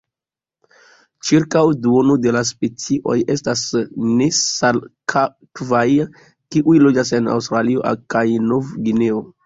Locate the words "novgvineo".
8.53-9.29